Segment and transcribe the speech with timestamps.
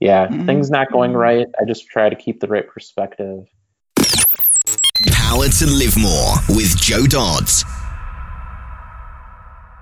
[0.00, 0.46] yeah, mm-hmm.
[0.46, 1.46] things not going right.
[1.60, 3.46] I just try to keep the right perspective.
[5.10, 7.64] Power to live more with Joe Dodds.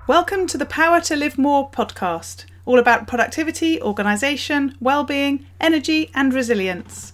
[0.07, 6.33] Welcome to the Power to Live More podcast, all about productivity, organisation, well-being, energy, and
[6.33, 7.13] resilience.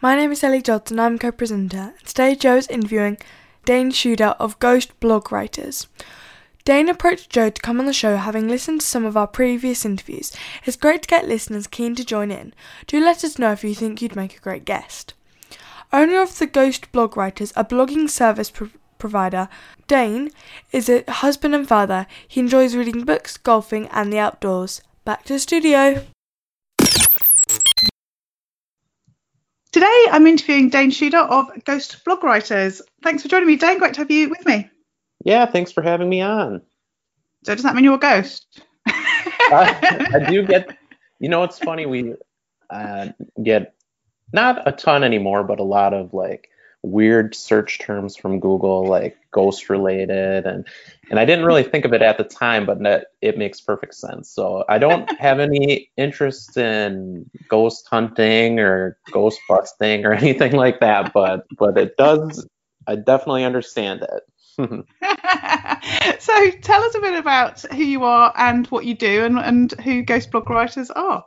[0.00, 1.92] my name is Ellie and I'm co-presenter.
[2.04, 3.18] Today Joe is interviewing
[3.64, 5.88] Dane Schuder of Ghost Blog Writers.
[6.64, 9.84] Dane approached Joe to come on the show having listened to some of our previous
[9.84, 10.32] interviews.
[10.64, 12.54] It's great to get listeners keen to join in.
[12.86, 15.14] Do let us know if you think you'd make a great guest.
[15.92, 19.48] Owner of the Ghost Blog Writers, a blogging service pro- provider,
[19.88, 20.30] Dane
[20.70, 22.06] is a husband and father.
[22.28, 24.80] He enjoys reading books, golfing, and the outdoors.
[25.04, 26.04] Back to the studio.
[29.78, 32.82] Today I'm interviewing Dane Schuder of Ghost Blog Writers.
[33.04, 33.78] Thanks for joining me, Dane.
[33.78, 34.68] Great to have you with me.
[35.24, 36.62] Yeah, thanks for having me on.
[37.44, 38.60] So does that mean you're a ghost?
[38.88, 40.76] I, I, do get,
[41.20, 41.86] you know, it's funny.
[41.86, 42.14] We
[42.70, 43.76] uh, get
[44.32, 46.48] not a ton anymore, but a lot of like
[46.82, 50.66] weird search terms from Google, like ghost related, and
[51.10, 53.94] and I didn't really think of it at the time, but that, it makes perfect
[53.94, 54.30] sense.
[54.30, 60.80] So I don't have any interest in ghost hunting or ghost busting or anything like
[60.80, 62.46] that, but but it does.
[62.86, 64.22] I definitely understand it.
[66.18, 69.72] so tell us a bit about who you are and what you do, and and
[69.80, 71.24] who Ghost Blog Writers are.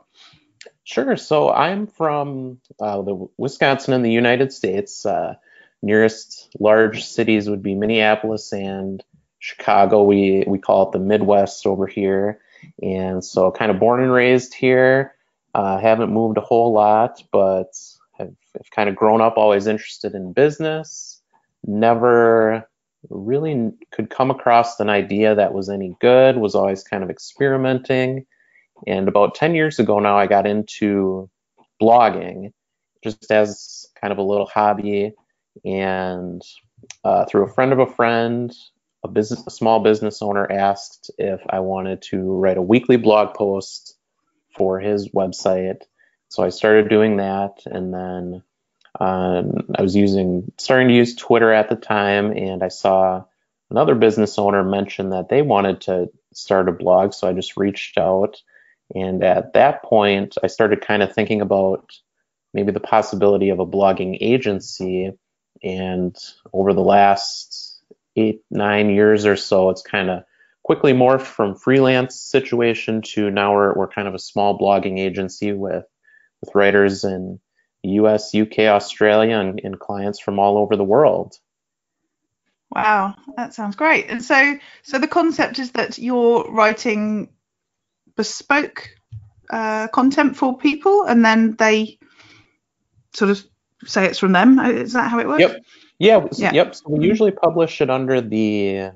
[0.84, 1.16] Sure.
[1.16, 5.06] So I'm from uh, the Wisconsin in the United States.
[5.06, 5.34] Uh,
[5.80, 9.02] nearest large cities would be Minneapolis and
[9.38, 10.02] Chicago.
[10.02, 12.40] We we call it the Midwest over here,
[12.82, 15.14] and so kind of born and raised here.
[15.54, 17.72] Uh, haven't moved a whole lot, but
[18.18, 21.20] have, have kind of grown up always interested in business.
[21.64, 22.68] Never
[23.10, 26.36] really could come across an idea that was any good.
[26.38, 28.26] Was always kind of experimenting
[28.86, 31.30] and about 10 years ago now, I got into
[31.80, 32.52] blogging
[33.02, 35.14] just as kind of a little hobby.
[35.64, 36.42] And
[37.04, 38.54] uh, through a friend of a friend,
[39.04, 43.34] a business, a small business owner asked if I wanted to write a weekly blog
[43.34, 43.96] post
[44.56, 45.82] for his website.
[46.28, 48.42] So I started doing that, and then
[48.98, 53.24] um, I was using, starting to use Twitter at the time, and I saw
[53.70, 57.12] another business owner mention that they wanted to start a blog.
[57.12, 58.40] So I just reached out
[58.94, 61.90] and at that point, I started kind of thinking about
[62.52, 65.12] maybe the possibility of a blogging agency.
[65.62, 66.16] And
[66.52, 67.80] over the last
[68.16, 70.24] eight, nine years or so, it's kind of
[70.62, 75.52] quickly morphed from freelance situation to now we're, we're kind of a small blogging agency
[75.52, 75.84] with,
[76.40, 77.40] with writers in
[77.82, 81.34] the US, UK, Australia, and, and clients from all over the world.
[82.70, 84.06] Wow, that sounds great.
[84.08, 87.28] And so, so the concept is that you're writing
[88.16, 88.90] bespoke
[89.50, 91.98] uh, content for people, and then they
[93.12, 93.44] sort of
[93.84, 94.58] say it's from them.
[94.58, 95.40] Is that how it works?
[95.40, 95.62] Yep.
[95.98, 96.26] Yeah.
[96.32, 96.52] yeah.
[96.52, 96.74] Yep.
[96.74, 98.92] So we usually publish it under the.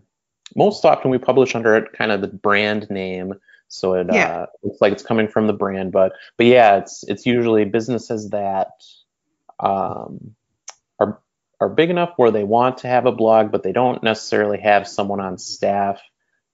[0.55, 3.35] Most often we publish under it kind of the brand name,
[3.69, 4.43] so it yeah.
[4.43, 5.93] uh, looks like it's coming from the brand.
[5.93, 8.71] But but yeah, it's it's usually businesses that
[9.59, 10.35] um,
[10.99, 11.21] are
[11.61, 14.87] are big enough where they want to have a blog, but they don't necessarily have
[14.87, 16.01] someone on staff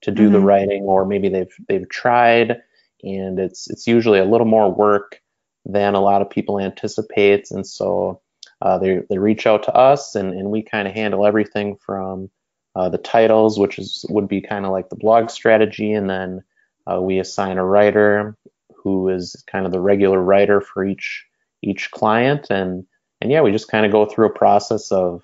[0.02, 0.32] to do mm-hmm.
[0.32, 2.62] the writing, or maybe they've they've tried
[3.02, 5.20] and it's it's usually a little more work
[5.64, 8.20] than a lot of people anticipate, and so
[8.60, 12.30] uh, they they reach out to us, and and we kind of handle everything from
[12.74, 16.42] uh, the titles, which is would be kind of like the blog strategy, and then
[16.90, 18.36] uh, we assign a writer
[18.76, 21.24] who is kind of the regular writer for each
[21.62, 22.84] each client, and
[23.20, 25.22] and yeah, we just kind of go through a process of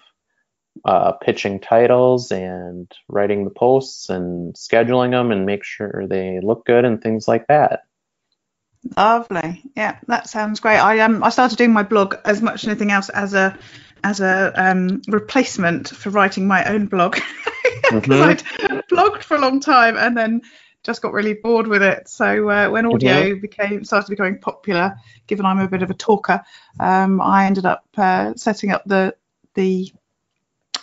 [0.85, 6.65] uh, pitching titles and writing the posts and scheduling them and make sure they look
[6.65, 7.83] good and things like that.
[8.97, 9.63] Lovely.
[9.77, 10.79] Yeah, that sounds great.
[10.79, 13.59] I um I started doing my blog as much as anything else as a
[14.05, 17.15] as a um, replacement for writing my own blog
[17.91, 18.73] because mm-hmm.
[18.73, 20.43] I'd blogged for a long time and then
[20.85, 22.09] just got really bored with it.
[22.09, 23.41] So uh, when audio mm-hmm.
[23.41, 24.97] became started becoming popular,
[25.27, 26.43] given I'm a bit of a talker,
[26.79, 29.15] um, I ended up uh, setting up the
[29.55, 29.93] the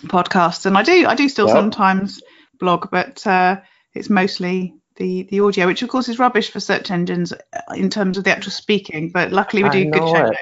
[0.03, 1.55] podcasts, and I do I do still Yep.
[1.55, 2.21] sometimes
[2.59, 3.59] blog, but uh,
[3.93, 7.89] it's mostly the the audio, which of course is rubbish for search engines uh, in
[7.89, 9.11] terms of the actual speaking.
[9.11, 10.37] But luckily we do good show notes.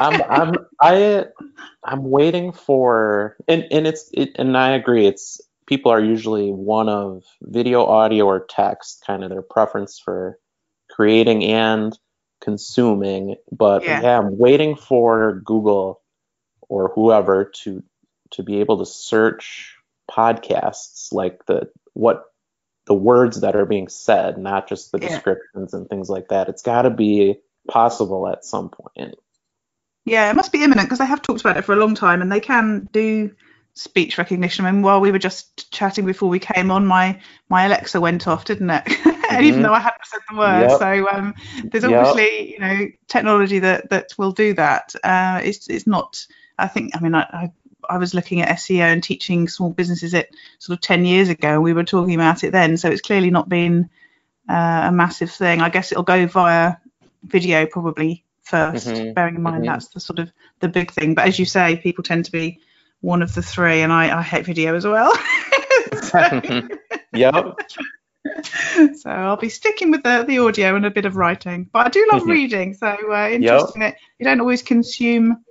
[0.00, 1.26] I'm I'm I
[1.84, 6.88] I'm waiting for and and it's it, and I agree it's people are usually one
[6.88, 10.38] of video, audio, or text, kind of their preference for
[10.90, 11.96] creating and
[12.40, 13.36] consuming.
[13.52, 14.00] But Yeah.
[14.02, 16.00] yeah, I'm waiting for Google
[16.68, 17.82] or whoever to
[18.32, 19.76] to be able to search
[20.10, 22.24] podcasts like the what
[22.86, 25.08] the words that are being said, not just the Yeah.
[25.08, 26.48] descriptions and things like that.
[26.48, 27.36] It's got to be
[27.68, 29.14] possible at some point.
[30.04, 32.22] Yeah, it must be imminent because they have talked about it for a long time,
[32.22, 33.30] and they can do
[33.74, 34.64] speech recognition.
[34.64, 38.26] I mean, while we were just chatting before we came on, my my Alexa went
[38.26, 38.82] off, didn't it?
[39.30, 40.78] and even though I hadn't said the word, Yep.
[40.78, 41.34] so um,
[41.70, 41.92] there's Yep.
[41.92, 44.94] obviously you know technology that that will do that.
[45.04, 46.26] Uh, it's it's not.
[46.58, 46.96] I think.
[46.96, 47.22] I mean, I.
[47.22, 47.52] I
[47.90, 51.48] I was looking at SEO and teaching small businesses it sort of 10 years ago.
[51.54, 53.90] and We were talking about it then, so it's clearly not been
[54.48, 55.60] uh, a massive thing.
[55.60, 56.76] I guess it'll go via
[57.24, 59.66] video probably 1st Mhm, bearing in mind mhm.
[59.66, 61.14] that's the sort of the big thing.
[61.14, 62.60] But as you say, people tend to be
[63.00, 65.12] one of the three, and I, I hate video as well.
[66.02, 66.42] so,
[67.12, 67.34] Yep.
[68.96, 71.68] so I'll be sticking with the, the audio and a bit of writing.
[71.72, 72.28] But I do love Mhm.
[72.28, 75.44] reading, so uh, interesting that you don't always consume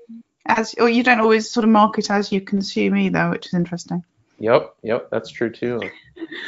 [0.45, 4.03] as, or you don't always sort of market as you consume either, which is interesting.
[4.39, 5.81] Yep, yep, that's true too.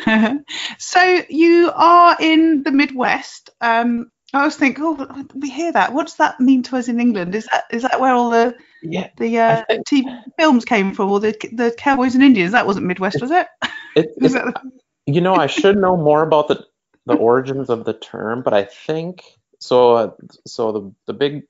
[0.77, 3.49] so you are in the Midwest.
[3.59, 5.91] Um, I always think, oh, we hear that.
[5.93, 7.35] What does that mean to us in England?
[7.35, 11.11] Is that is that where all the Yeah, the uh, think- TV films came from,
[11.11, 12.53] or the the Cowboys and Indians?
[12.53, 13.47] That wasn't Midwest, was it?
[13.95, 14.61] it, it, that-
[15.05, 16.65] you know, I should know more about the
[17.07, 19.23] the origins of the term, but I think
[19.59, 19.95] so.
[19.95, 20.11] Uh,
[20.47, 21.43] so the the big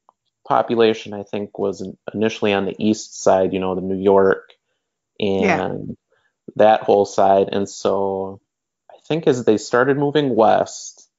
[0.48, 3.54] population, I think, was initially on the east side.
[3.54, 4.54] You know, the New York
[5.20, 5.96] and Yeah.
[6.56, 8.40] that whole side, and so
[8.90, 11.10] I think as they started moving west,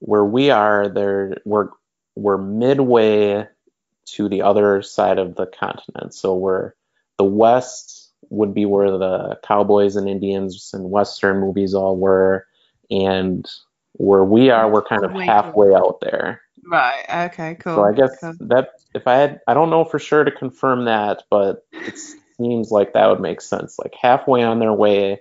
[0.00, 1.68] where we are, there we're
[2.14, 3.46] we're midway
[4.06, 6.14] to the other side of the continent.
[6.14, 6.72] So we're
[7.18, 12.46] the west would be where the cowboys and Indians and western movies all were,
[12.90, 13.48] and
[13.92, 16.42] where we are, we're kind of halfway out there.
[16.66, 17.26] Right.
[17.26, 17.56] Okay.
[17.56, 17.76] Cool.
[17.76, 18.34] So I guess Cool.
[18.48, 21.98] that if I had, I don't know for sure to confirm that, but it
[22.36, 23.78] seems like that would make sense.
[23.78, 25.20] Like halfway on their way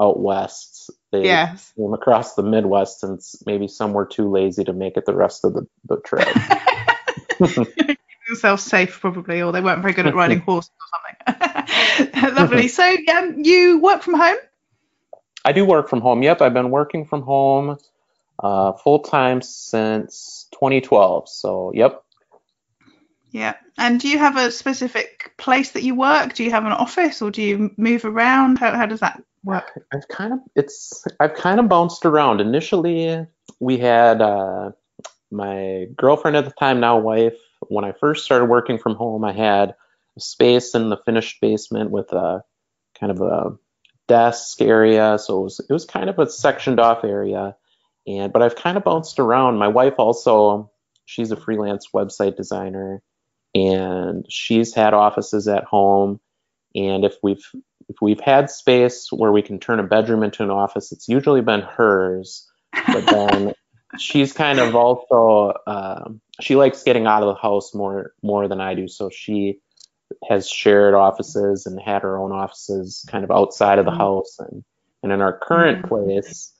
[0.00, 1.72] out west, they Yes.
[1.76, 5.44] came across the Midwest, and maybe some were too lazy to make it the rest
[5.44, 6.28] of the, the trip.
[8.30, 10.70] themselves safe probably, or they weren't very good at riding horses
[11.26, 12.34] or something.
[12.34, 12.68] Lovely.
[12.68, 14.36] So um, you work from home?
[15.44, 16.22] I do work from home.
[16.22, 17.78] Yep, I've been working from home
[18.42, 21.28] uh, full time since 2012.
[21.28, 22.02] So, yep.
[23.30, 23.54] Yeah.
[23.78, 26.34] And do you have a specific place that you work?
[26.34, 28.58] Do you have an office, or do you move around?
[28.58, 29.80] How how does that work?
[29.92, 32.40] I've kind of it's I've kind of bounced around.
[32.40, 33.26] Initially,
[33.60, 34.72] we had uh,
[35.30, 37.36] my girlfriend at the time, now wife.
[37.68, 39.74] When I first started working from home, I had
[40.16, 42.42] a space in the finished basement with a
[42.98, 43.56] kind of a
[44.08, 47.56] desk area, so it was it was kind of a sectioned off area.
[48.06, 49.58] And but I've kind of bounced around.
[49.58, 50.70] My wife also,
[51.04, 53.02] she's a freelance website designer,
[53.54, 56.20] and she's had offices at home.
[56.74, 57.44] And if we've
[57.88, 61.40] if we've had space where we can turn a bedroom into an office, it's usually
[61.40, 62.48] been hers.
[62.86, 63.54] But then
[63.98, 68.60] she's kind of also um, she likes getting out of the house more more than
[68.60, 69.58] I do, so she
[70.28, 73.98] has shared offices and had her own offices kind of outside of the Mhm.
[73.98, 74.64] house and
[75.02, 75.88] and in our current Mhm.
[75.88, 76.52] place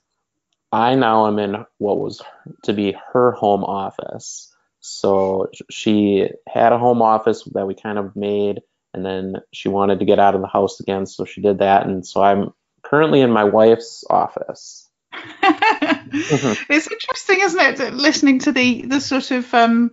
[0.73, 2.23] I now am in what was
[2.63, 4.55] to be her home office.
[4.81, 8.63] So she had a home office that we kind of made,
[8.95, 11.87] and then she wanted to get out of the house again, so she did that.
[11.87, 14.89] And so I'm currently in my wife's office.
[15.43, 19.91] it's interesting, isn't it, listening to the the sort of um,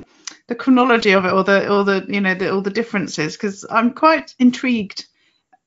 [0.48, 3.66] the chronology of it, or the or the you know the, all the differences, because
[3.70, 5.06] I'm quite intrigued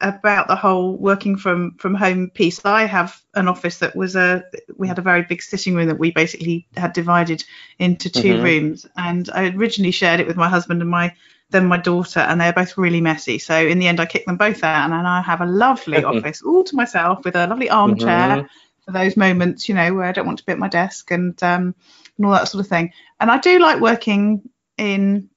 [0.01, 2.61] about the whole working from from home piece.
[2.65, 4.45] I have an office that was a
[4.77, 7.45] we had a very big sitting room that we basically had divided
[7.79, 8.41] into 2 Mhm.
[8.41, 11.15] rooms, and I originally shared it with my husband and my
[11.51, 13.39] then my daughter, and they're both really messy.
[13.39, 16.43] So in the end, I kicked them both out, and I have a lovely office
[16.43, 18.49] all to myself with a lovely armchair Mhm.
[18.85, 21.41] for those moments, you know, where I don't want to be at my desk and
[21.43, 21.75] um,
[22.19, 22.93] and all that sort of thing.
[23.21, 24.43] And I do like working
[24.79, 25.30] in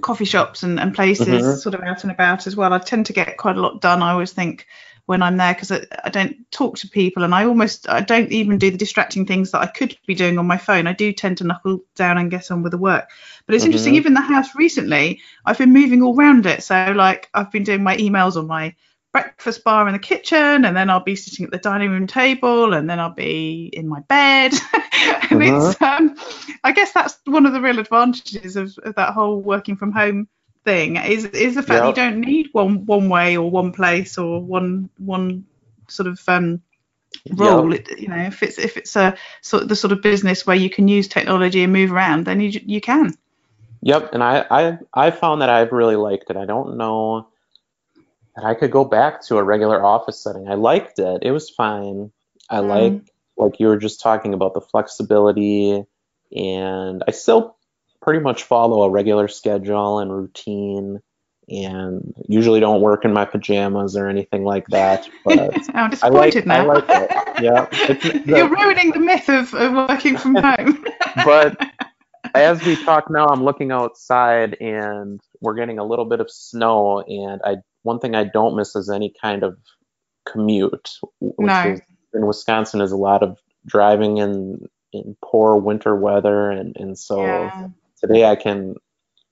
[0.00, 1.58] coffee shops and, and places Mhm.
[1.58, 2.72] sort of out and about as well.
[2.72, 4.02] I tend to get quite a lot done.
[4.02, 4.66] I always think
[5.06, 8.30] when I'm there because I, I don't talk to people and I almost I don't
[8.30, 10.86] even do the distracting things that I could be doing on my phone.
[10.86, 13.08] I do tend to knuckle down and get on with the work.
[13.46, 13.96] But it's interesting, Mhm.
[13.96, 16.62] even the house recently, I've been moving all around it.
[16.62, 18.74] So like I've been doing my emails on my
[19.12, 22.74] breakfast bar in the kitchen, and then I'll be sitting at the dining room table,
[22.74, 24.52] and then I'll be in my bed.
[25.30, 25.74] and Mhm.
[25.74, 26.16] it's, um,
[26.64, 30.28] I guess that's one of the real advantages of, of that whole working from home
[30.64, 34.18] thing is is the fact that you don't need one one way or one place
[34.18, 35.46] or one one
[35.88, 36.60] sort of um,
[37.30, 37.72] role.
[37.72, 40.56] It, you know, if it's if it's a sort of the sort of business where
[40.56, 43.16] you can use technology and move around, then you you can.
[43.82, 46.36] Yep, and I, I I found that I've really liked it.
[46.36, 47.27] I don't know
[48.38, 50.48] that I could go back to a regular office setting.
[50.48, 51.22] I liked it.
[51.22, 52.12] It was fine.
[52.48, 52.68] I Mm.
[52.68, 55.84] like like you were just talking about the flexibility
[56.36, 57.56] and I still
[58.02, 61.00] pretty much follow a regular schedule and routine
[61.48, 65.08] and usually don't work in my pajamas or anything like that.
[65.24, 65.38] But
[65.74, 67.10] I'm I like disappointed I like it.
[67.40, 67.68] Yeah.
[68.24, 70.84] You're ruining the myth of, of working from home.
[71.24, 71.56] but
[72.34, 77.00] as we talk now, I'm looking outside and we're getting a little bit of snow.
[77.02, 79.58] And I one thing I don't miss is any kind of
[80.26, 81.72] commute, which No.
[81.72, 81.80] is
[82.14, 87.22] in Wisconsin is a lot of driving in in poor winter weather, and and so
[87.22, 87.68] yeah.
[88.00, 88.74] today I can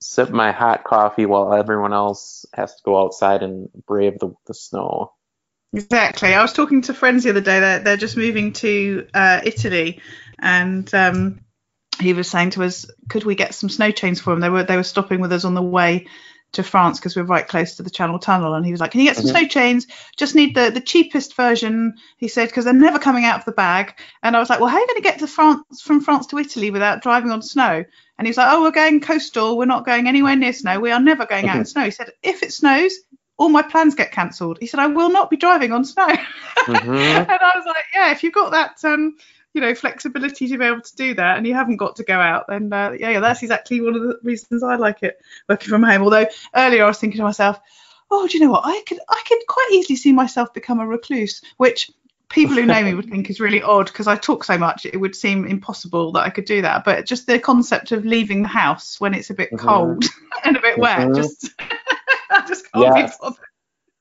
[0.00, 4.55] sip my hot coffee while everyone else has to go outside and brave the, the
[4.55, 5.12] snow.
[5.73, 6.35] Exactly.
[6.35, 7.61] I was talking to friends the other day.
[7.61, 10.00] They're, they're just moving to uh, Italy,
[10.38, 11.41] and um,
[11.99, 14.65] he was saying to us, "Could we get some snow chains for them?" They were
[14.65, 16.07] they were stopping with us on the way
[16.53, 19.00] to France because we're right close to the Channel Tunnel, and he was like, "Can
[19.00, 19.31] you get some Mhm.
[19.31, 19.87] snow chains?
[20.17, 23.53] Just need the the cheapest version." He said because they're never coming out of the
[23.53, 23.95] bag.
[24.23, 26.26] And I was like, "Well, how are you going to get to France from France
[26.29, 27.85] to Italy without driving on snow?"
[28.19, 29.59] And he was like, "Oh, we're going coastal.
[29.59, 30.81] We're not going anywhere near snow.
[30.81, 32.95] We are never going out in snow." He said, "If it snows."
[33.38, 34.57] All my plans get cancelled.
[34.61, 36.09] He said, "I will not be driving on snow."
[36.67, 37.29] Mhm.
[37.29, 39.17] and I was like, yeah, if you've got that, um,
[39.57, 42.21] you know, flexibility to be able to do that, and you haven't got to go
[42.21, 45.71] out, then uh, yeah, yeah, that's exactly one of the reasons I like it working
[45.71, 46.03] from home.
[46.03, 47.59] Although earlier I was thinking to myself,
[48.11, 48.67] oh, do you know what?
[48.67, 51.91] I could, I could quite easily see myself become a recluse, which
[52.29, 54.85] people who know me would think is really odd because I talk so much.
[54.85, 56.85] It would seem impossible that I could do that.
[56.85, 59.59] But just the concept of leaving the house when it's a bit Mhm.
[59.59, 60.05] cold
[60.45, 61.17] and a bit wet, Mhm.
[61.17, 61.51] just,
[62.31, 63.17] I just can't Yes.
[63.17, 63.41] be bothered.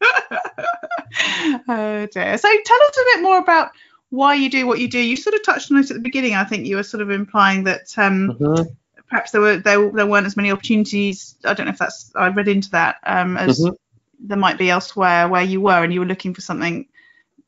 [1.70, 2.38] oh dear.
[2.38, 3.72] So tell us a bit more about
[4.16, 5.00] why you do what you do.
[5.00, 6.36] You sort of touched on it at the beginning.
[6.36, 8.76] I think you were sort of implying that um, Mhm.
[9.10, 11.36] perhaps there were there, there weren't as many opportunities.
[11.44, 13.76] I don't know if that's I read into that um, as Mhm.
[14.20, 16.88] there might be elsewhere where you were, and you were looking for something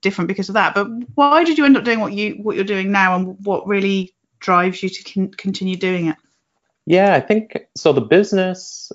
[0.01, 0.75] different because of that.
[0.75, 3.67] But why did you end up doing what you what you're doing now, and what
[3.67, 6.17] really drives you to con- continue doing it?
[6.85, 7.93] Yeah, I think so.
[7.93, 8.91] The business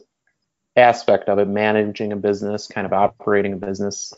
[0.76, 4.12] aspect of it, managing a business, kind of operating a business,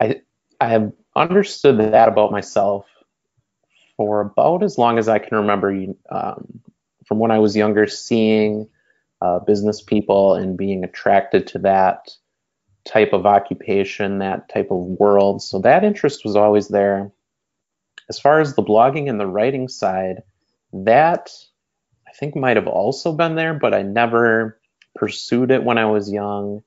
[0.00, 0.20] I
[0.60, 2.86] I have understood that about myself
[3.98, 5.86] for about as long as I can remember.
[6.08, 6.60] Um,
[7.04, 8.68] from when I was younger, seeing
[9.20, 12.10] uh, business people and being attracted to that
[12.86, 15.42] type of occupation, that type of world.
[15.42, 17.10] So that interest was always there.
[18.08, 20.22] As far as the blogging and the writing side,
[20.72, 21.30] that
[22.06, 24.60] I think might have also been there, but I never
[24.94, 26.62] pursued it when I was young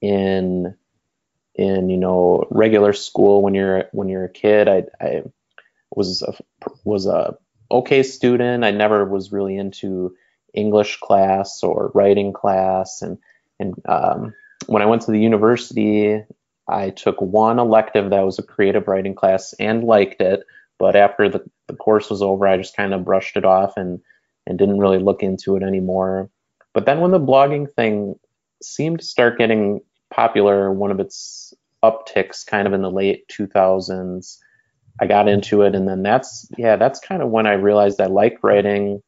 [0.00, 0.74] in
[1.54, 5.22] in you know regular school when you're when you're a kid I, I
[5.94, 6.34] was a,
[6.84, 7.36] was a
[7.70, 8.64] okay student.
[8.64, 10.14] I never was really into
[10.54, 13.02] English class or writing class.
[13.02, 13.18] And
[13.58, 14.34] and um,
[14.66, 16.24] when I went to the university
[16.70, 20.44] I took one elective that was a creative writing class and liked it.
[20.78, 24.00] But after the, the course was over I just kind of brushed it off and
[24.46, 26.30] and didn't really look into it anymore.
[26.72, 28.14] But then when the blogging thing
[28.62, 29.80] seemed to start getting
[30.10, 34.38] popular, one of its upticks kind of in the late 2000s,
[35.00, 35.74] I got into it.
[35.74, 39.02] And then that's, yeah, that's kind of when I realized I like writing,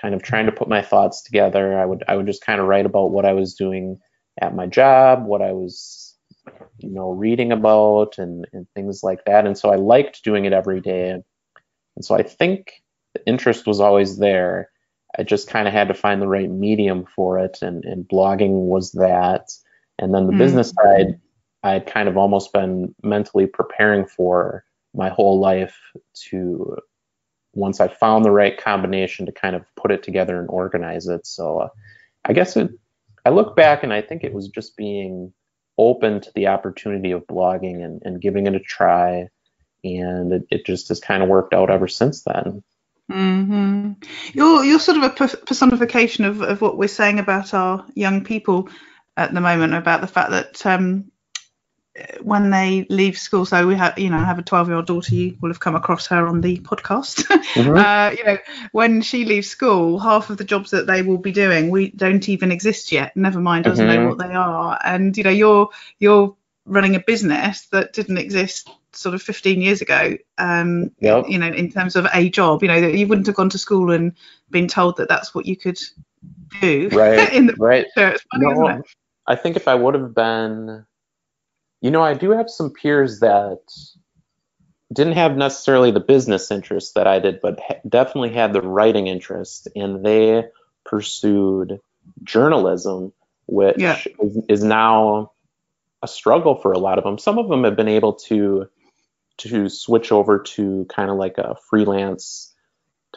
[0.00, 1.78] kind of trying to put my thoughts together.
[1.78, 3.98] I would, I would just kind of write about what I was doing
[4.40, 6.16] at my job, what I was,
[6.78, 9.46] you know, reading about and, and things like that.
[9.46, 11.10] And so I liked doing it every day.
[11.10, 12.82] And so I think
[13.14, 14.68] the interest was always there.
[15.16, 18.66] I just kind of had to find the right medium for it, and, and blogging
[18.66, 19.48] was that.
[20.00, 20.38] And then the Mm.
[20.38, 21.20] business side,
[21.62, 24.64] I had kind of almost been mentally preparing for
[24.94, 25.76] my whole life
[26.30, 26.76] to
[27.52, 31.26] once I found the right combination to kind of put it together and organize it.
[31.26, 31.68] So uh,
[32.24, 32.70] I guess it,
[33.24, 35.32] I look back and I think it was just being
[35.78, 39.28] open to the opportunity of blogging and, and giving it a try.
[39.82, 42.62] And it, it just has kind of worked out ever since then.
[43.10, 43.92] Mm-hmm.
[44.32, 48.70] You're you're sort of a personification of, of what we're saying about our young people
[49.16, 51.10] at the moment about the fact that um,
[52.22, 54.86] when they leave school, so we have you know I have a 12 year old
[54.86, 55.14] daughter.
[55.14, 57.24] You will have come across her on the podcast.
[57.54, 57.76] Mhm.
[57.78, 58.38] uh, you know
[58.72, 62.28] when she leaves school, half of the jobs that they will be doing we don't
[62.28, 63.16] even exist yet.
[63.16, 64.08] Never mind doesn't know Mhm.
[64.08, 64.78] what they are.
[64.84, 65.68] And you know you're
[66.00, 66.34] you're
[66.66, 70.16] running a business that didn't exist sort of 15 years ago.
[70.38, 71.26] Um, Yep.
[71.28, 73.58] You know, in terms of a job, you know, that you wouldn't have gone to
[73.58, 74.12] school and
[74.50, 75.78] been told that that's what you could
[76.60, 76.88] do.
[76.92, 77.86] Right, in the right.
[77.94, 78.08] future.
[78.10, 78.86] It's funny, No, isn't it?
[79.26, 80.84] I think if I would have been,
[81.84, 83.58] you know, I do have some peers that
[84.90, 89.06] didn't have necessarily the business interest that I did, but ha- definitely had the writing
[89.06, 90.44] interest, and they
[90.86, 91.80] pursued
[92.22, 93.12] journalism,
[93.44, 93.98] which Yeah.
[94.18, 95.32] is, is now
[96.02, 97.18] a struggle for a lot of them.
[97.18, 98.66] Some of them have been able to
[99.36, 102.54] to switch over to kind of like a freelance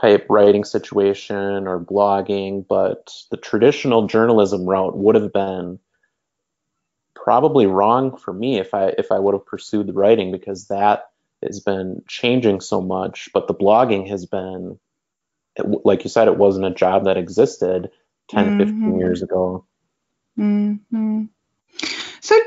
[0.02, 5.80] type writing situation or blogging, but the traditional journalism route would have been
[7.28, 11.10] probably wrong for me if I if I would have pursued the writing because that
[11.44, 13.28] has been changing so much.
[13.34, 14.80] But the blogging has been,
[15.58, 17.92] it, like you said, it wasn't a job that existed
[18.30, 19.00] 10, 15 Mhm.
[19.00, 19.66] years ago.
[20.38, 21.26] hmm
[22.22, 22.40] So,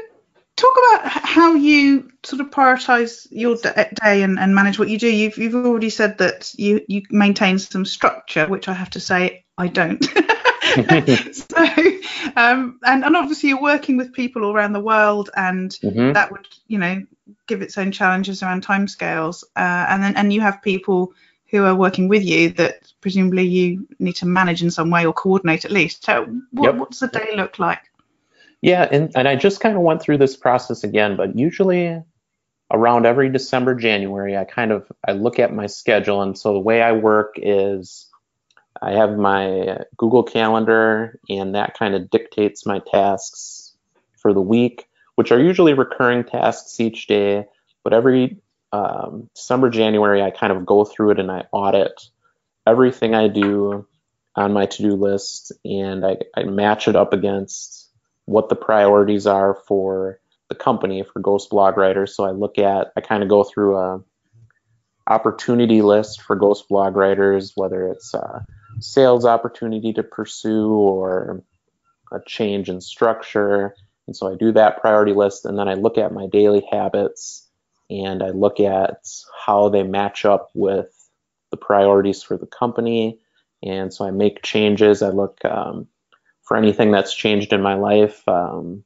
[0.56, 5.14] talk about how you sort of prioritize your day and, and manage what you do.
[5.14, 9.44] You've, you've already said that you, you maintain some structure, which I have to say
[9.58, 10.02] I don't.
[11.32, 11.89] so,
[12.36, 16.14] um, and, and obviously you're working with people all around the world, and Mhm.
[16.14, 17.02] that would, you know,
[17.46, 19.44] give its own challenges around timescales.
[19.56, 21.12] Uh, and then, and you have people
[21.50, 25.12] who are working with you that presumably you need to manage in some way or
[25.12, 26.04] coordinate at least.
[26.04, 26.76] So, what, Yep.
[26.76, 27.90] what does the day look like?
[28.62, 32.02] Yeah, and, and I just kind of went through this process again, but usually
[32.70, 36.60] around every December, January, I kind of I look at my schedule, and so the
[36.60, 38.09] way I work is
[38.80, 43.74] I have my Google Calendar, and that kind of dictates my tasks
[44.16, 44.86] for the week,
[45.16, 47.46] which are usually recurring tasks each day.
[47.82, 48.38] But every
[48.72, 49.28] um,
[49.70, 52.00] January, I kind of go through it and I audit
[52.66, 53.86] everything I do
[54.36, 57.90] on my to-do list, and I, I match it up against
[58.26, 62.14] what the priorities are for the company for Ghost Blog Writers.
[62.14, 64.00] So I look at, I kind of go through a
[65.08, 68.46] opportunity list for Ghost Blog Writers, whether it's a
[68.80, 71.42] sales opportunity to pursue or
[72.12, 73.74] a change in structure.
[74.06, 77.46] And so I do that priority list, and then I look at my daily habits
[77.88, 79.06] and I look at
[79.44, 80.88] how they match up with
[81.50, 83.18] the priorities for the company.
[83.62, 85.02] And so I make changes.
[85.02, 85.88] I look um,
[86.42, 88.84] for anything that's changed in my life um,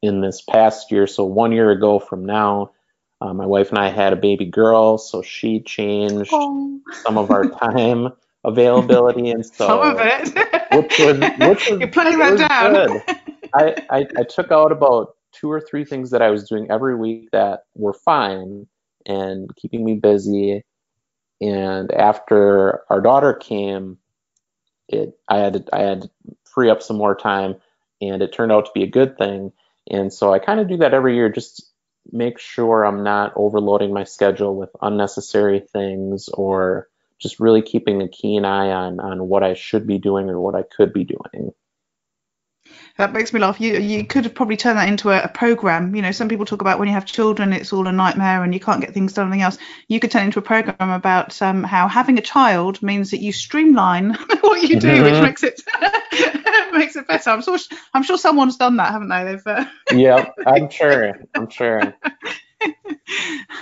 [0.00, 1.06] in this past year.
[1.06, 2.72] So one year ago from now,
[3.20, 7.48] uh, my wife and I had a baby girl, so she changed some of our
[7.60, 8.12] time
[8.44, 10.34] availability, and so Some of it.
[10.72, 13.18] which was which was it that down.
[13.54, 16.94] I, I I took out about two or three things that I was doing every
[16.94, 18.66] week that were fine
[19.06, 20.62] and keeping me busy.
[21.40, 23.98] And after our daughter came,
[24.88, 26.10] it I had to, I had to
[26.44, 27.56] free up some more time,
[28.00, 29.52] and it turned out to be a good thing.
[29.90, 31.68] And so I kind of do that every year, just
[32.10, 36.88] make sure I'm not overloading my schedule with unnecessary things or
[37.22, 40.54] just really keeping a keen eye on on what I should be doing or what
[40.54, 41.52] I could be doing.
[42.98, 43.60] That makes me laugh.
[43.60, 45.94] You you could have probably turned that into a, a program.
[45.96, 48.52] You know, some people talk about when you have children, it's all a nightmare and
[48.52, 49.26] you can't get things done.
[49.28, 49.58] Anything else.
[49.88, 53.20] You could turn it into a program about um, how having a child means that
[53.22, 54.10] you streamline
[54.42, 55.22] what you do, which Mhm.
[55.22, 55.60] makes it
[56.72, 57.30] makes it better.
[57.30, 57.58] I'm sure
[57.94, 59.24] I'm sure someone's done that, haven't they?
[59.24, 59.46] They've.
[59.46, 61.14] Uh, yeah, I'm sure.
[61.34, 61.94] I'm sure.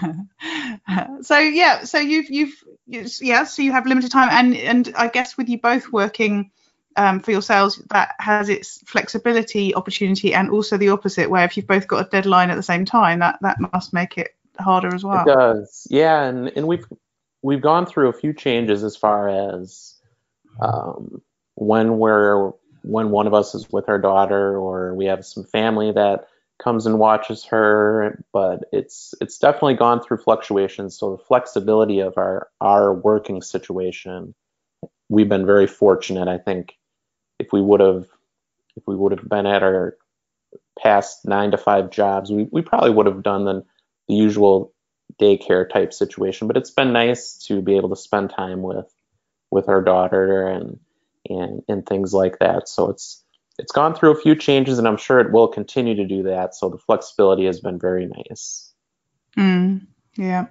[1.23, 5.09] so yeah, so you've you've yes, yeah, so you have limited time, and and I
[5.09, 6.51] guess with you both working
[6.97, 11.67] um, for yourselves, that has its flexibility, opportunity, and also the opposite, where if you've
[11.67, 15.05] both got a deadline at the same time, that that must make it harder as
[15.05, 15.23] well.
[15.23, 15.87] It does.
[15.91, 16.87] Yeah, and, and we've
[17.43, 19.95] we've gone through a few changes as far as
[20.61, 21.23] um,
[21.55, 25.93] when we're when one of us is with our daughter or we have some family
[25.93, 26.27] that
[26.62, 30.99] comes and watches her, but it's it's definitely gone through fluctuations.
[30.99, 34.35] So the flexibility of our our working situation,
[35.09, 36.29] we've been very fortunate.
[36.29, 36.77] I think
[37.38, 38.07] if we would have
[38.77, 39.96] if we would have been at our
[40.79, 43.64] past nine to five jobs, we, we probably would have done the,
[44.09, 44.73] the usual
[45.20, 46.46] daycare type situation.
[46.46, 48.92] But it's been nice to be able to spend time with
[49.51, 50.79] with our daughter and
[51.29, 52.68] and and things like that.
[52.68, 53.25] So it's
[53.61, 56.55] it's gone through a few changes, and I'm sure it will continue to do that.
[56.55, 58.73] So the flexibility has been very nice.
[59.37, 60.46] Mm, yeah.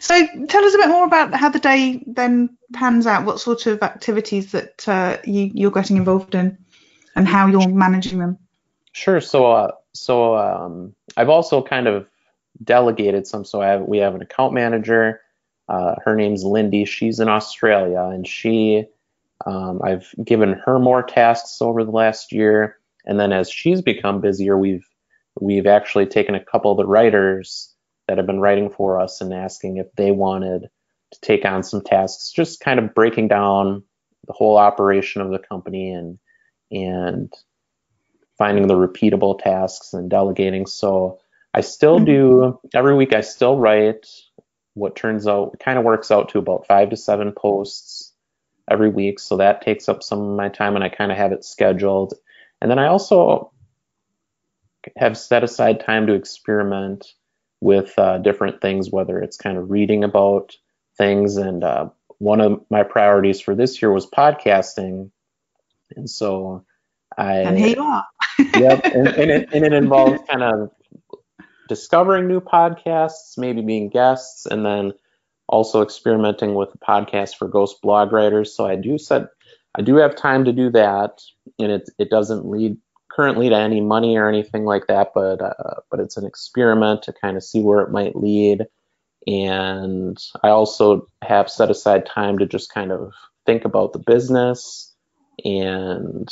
[0.00, 0.14] So
[0.48, 3.26] tell us a bit more about how the day then pans out.
[3.26, 6.56] What sort of activities that uh, you, you're getting involved in,
[7.14, 8.38] and how you're managing them.
[8.92, 9.20] Sure.
[9.20, 12.08] So uh, so um, I've also kind of
[12.64, 13.44] delegated some.
[13.44, 15.20] So I have, we have an account manager.
[15.68, 16.86] Uh, her name's Lindy.
[16.86, 18.86] She's in Australia, and she
[19.46, 22.76] um, I've given her more tasks over the last year.
[23.04, 24.86] And then as she's become busier, we've
[25.40, 27.72] we've actually taken a couple of the writers
[28.08, 30.68] that have been writing for us and asking if they wanted
[31.12, 33.82] to take on some tasks, just kind of breaking down
[34.26, 36.18] the whole operation of the company and
[36.70, 37.32] and
[38.36, 40.66] finding the repeatable tasks and delegating.
[40.66, 41.18] So
[41.54, 42.04] I still Mm-hmm.
[42.04, 43.14] do every week.
[43.14, 44.06] I still write
[44.74, 48.07] what turns out kind of works out to about five to seven posts
[48.70, 49.18] every week.
[49.18, 52.14] So that takes up some of my time, and I kind of have it scheduled.
[52.60, 53.52] And then I also
[54.96, 57.06] have set aside time to experiment
[57.60, 60.56] with uh, different things, whether it's kind of reading about
[60.96, 61.36] things.
[61.36, 65.10] And uh, one of my priorities for this year was podcasting.
[65.96, 66.64] And so
[67.16, 68.06] I And here you are.
[68.54, 70.70] yep, and, and, it, and it involves kind of
[71.68, 74.92] discovering new podcasts, maybe being guests, and then
[75.48, 78.54] also experimenting with a podcast for ghost blog writers.
[78.54, 79.28] So I do set,
[79.76, 81.22] I do have time to do that,
[81.58, 82.76] and it it doesn't lead
[83.10, 87.12] currently to any money or anything like that, but uh, but it's an experiment to
[87.12, 88.66] kind of see where it might lead.
[89.26, 93.12] And I also have set aside time to just kind of
[93.44, 94.88] think about the business
[95.44, 96.28] and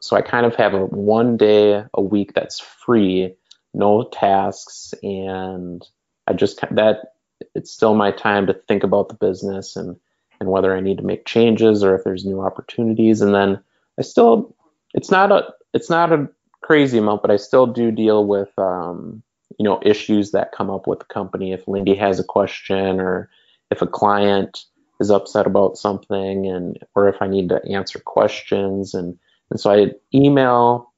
[0.00, 3.34] so I kind of have a one day a week that's free,
[3.72, 5.82] no tasks, and
[6.26, 7.13] I just that
[7.54, 9.96] it's still my time to think about the business and
[10.40, 13.20] and whether I need to make changes or if there's new opportunities.
[13.20, 13.62] And then
[13.98, 14.54] I still
[14.94, 16.28] it's not a it's not a
[16.62, 19.22] crazy amount, but I still do deal with um,
[19.58, 21.52] you know issues that come up with the company.
[21.52, 23.30] If Lindy has a question or
[23.70, 24.64] if a client
[25.00, 29.18] is upset about something and or if I need to answer questions and
[29.50, 30.92] and so I email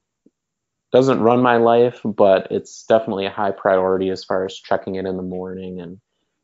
[0.93, 5.05] doesn't run my life, but it's definitely a high priority as far as checking it
[5.05, 5.99] in the morning and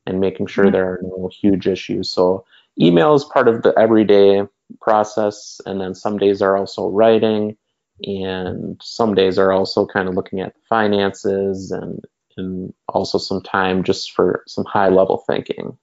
[0.06, 2.10] and making sure there are no huge issues.
[2.10, 2.46] So
[2.80, 4.44] email is part of the everyday
[4.82, 7.58] process, and then some days are also writing,
[8.04, 12.04] and some days are also kind of looking at the finances and
[12.38, 15.78] and also some time just for some high level thinking.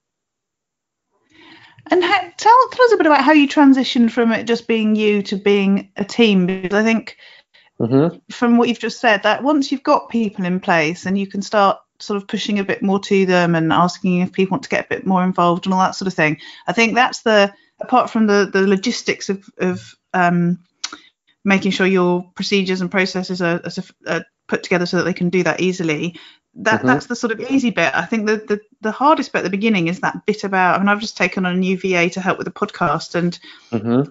[1.89, 4.95] And ha- tell tell us a bit about how you transitioned from it just being
[4.95, 6.45] you to being a team.
[6.45, 7.17] Because I think
[7.79, 11.27] hmm from what you've just said, that once you've got people in place and you
[11.27, 14.63] can start sort of pushing a bit more to them and asking if people want
[14.63, 16.39] to get a bit more involved and all that sort of thing.
[16.67, 20.59] I think that's the apart from the the logistics of of um,
[21.43, 23.61] making sure your procedures and processes are,
[24.07, 26.19] are, put together so that they can do that easily.
[26.55, 26.87] That Mhm.
[26.87, 27.95] that's the sort of easy bit.
[27.95, 30.75] I think the, the the hardest bit at the beginning is that bit about.
[30.75, 33.39] I mean, I've just taken on a new VA to help with the podcast, and
[33.71, 34.03] hmm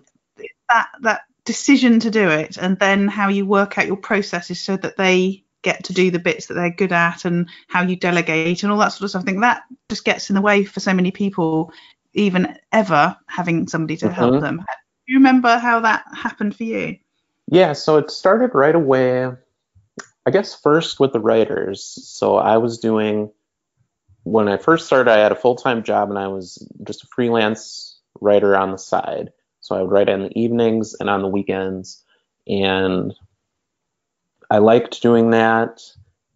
[0.70, 4.76] that that decision to do it and then how you work out your processes so
[4.76, 8.62] that they get to do the bits that they're good at and how you delegate
[8.62, 9.23] and all that sort of stuff.
[9.23, 11.73] I think that just gets in the way for so many people,
[12.14, 14.40] even ever having somebody to help Mhm.
[14.40, 14.57] them.
[14.57, 16.96] Do you remember how that happened for you?
[17.46, 19.31] Yeah, so it started right away.
[20.27, 21.83] I guess first with the writers.
[21.83, 23.31] So I was doing
[24.25, 25.11] when I first started.
[25.11, 28.79] I had a full time job and I was just a freelance writer on the
[28.79, 29.33] side.
[29.61, 32.05] So I would write in the evenings and on the weekends,
[32.46, 33.14] and
[34.50, 35.82] I liked doing that.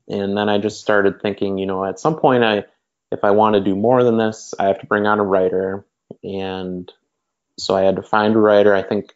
[0.09, 2.65] And then I just started thinking, you know, at some point, I
[3.11, 5.87] if I want to do more than this, I have to bring on a writer,
[6.23, 6.91] and
[7.59, 8.75] so I had to find a writer.
[8.75, 9.15] I think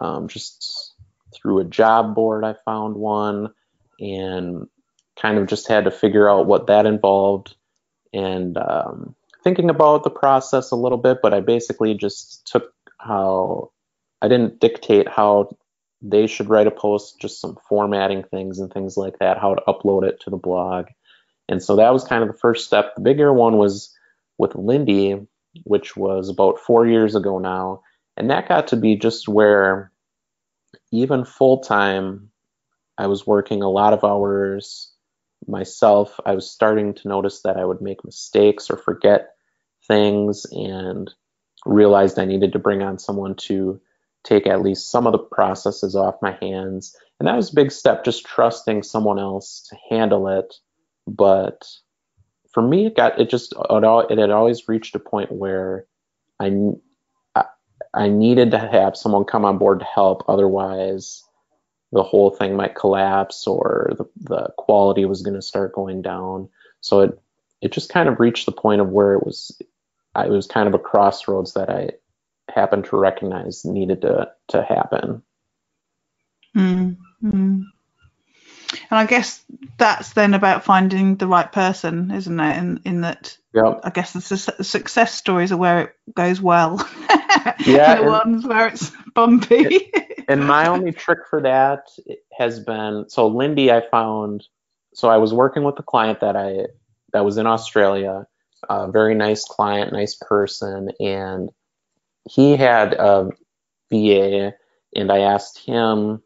[0.00, 0.94] um, just
[1.34, 3.52] through a job board, I found one
[4.00, 4.68] and
[5.20, 7.54] kind of just had to figure out what that involved
[8.12, 11.18] and um, thinking about the process a little bit.
[11.22, 13.72] But I basically just took how
[14.22, 15.56] I didn't dictate how
[16.02, 19.62] they should write a post, just some formatting things and things like that, how to
[19.68, 20.86] upload it to the blog.
[21.48, 22.94] And so that was kind of the first step.
[22.94, 23.94] The bigger one was
[24.36, 25.26] with Lindy,
[25.64, 27.82] which was about four years ago now.
[28.16, 29.92] And that got to be just where
[30.90, 32.30] even full time,
[32.98, 34.92] I was working a lot of hours
[35.46, 36.18] myself.
[36.26, 39.30] I was starting to notice that I would make mistakes or forget
[39.86, 41.12] things and
[41.64, 43.80] realized I needed to bring on someone to
[44.24, 46.96] take at least some of the processes off my hands.
[47.18, 50.54] And that was a big step, just trusting someone else to handle it.
[51.06, 51.66] But
[52.52, 55.86] for me, it got, it just, it had always reached a point where
[56.38, 56.52] I,
[57.94, 60.24] I needed to have someone come on board to help.
[60.28, 61.22] Otherwise,
[61.92, 66.48] the whole thing might collapse or the, the quality was going to start going down.
[66.80, 67.18] So it,
[67.60, 69.56] it just kind of reached the point of where it was,
[70.16, 71.90] it was kind of a crossroads that I
[72.54, 75.22] happened to recognize needed to, to happen.
[76.56, 77.64] Mm, mm.
[78.90, 79.44] And I guess
[79.78, 82.56] that's then about finding the right person, isn't it?
[82.56, 83.80] In in that, Yep.
[83.84, 86.86] I guess the su- success stories are where it goes well.
[87.66, 89.90] Yeah, the and- ones where it's bumpy.
[90.28, 91.88] and my only trick for that
[92.38, 94.46] has been so Lindy I found
[94.94, 96.66] so I was working with a client that I
[97.12, 98.26] that was in Australia,
[98.68, 101.50] a very nice client, nice person, and
[102.28, 103.30] he had a
[103.90, 104.54] VA,
[104.94, 106.22] and I asked him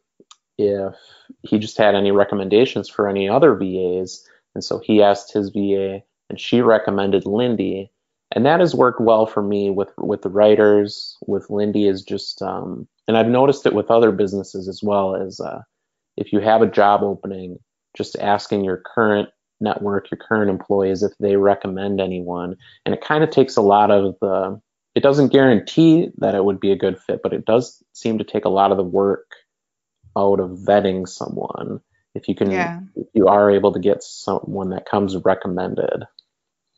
[0.58, 0.94] if
[1.42, 6.02] he just had any recommendations for any other VAs, and so he asked his VA,
[6.30, 7.90] and she recommended Lindy,
[8.34, 11.16] and that has worked well for me with with the writers.
[11.26, 15.14] With Lindy is just, um, and I've noticed it with other businesses as well.
[15.14, 15.62] As uh,
[16.16, 17.58] if you have a job opening,
[17.96, 19.28] just asking your current
[19.60, 23.90] network, your current employees, if they recommend anyone, and it kind of takes a lot
[23.90, 24.60] of the.
[24.96, 28.24] It doesn't guarantee that it would be a good fit, but it does seem to
[28.24, 29.30] take a lot of the work
[30.16, 31.80] out of vetting someone
[32.14, 32.80] if you can Yeah.
[32.94, 36.04] if you are able to get someone that comes recommended